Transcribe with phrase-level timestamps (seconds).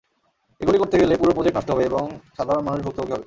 [0.61, 2.03] এইগুলি করতে গেলে পুরো প্রজেক্ট নষ্ট হবে এবং
[2.37, 3.19] সাধারণ মানুষ ভুক্তভোগী হবে।